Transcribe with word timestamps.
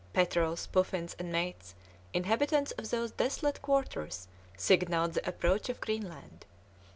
Petrels, 0.13 0.65
puffins, 0.65 1.15
and 1.19 1.31
mates, 1.31 1.75
inhabitants 2.11 2.71
of 2.71 2.89
those 2.89 3.11
desolate 3.11 3.61
quarters, 3.61 4.27
signalled 4.57 5.13
the 5.13 5.29
approach 5.29 5.69
of 5.69 5.79
Greenland. 5.79 6.43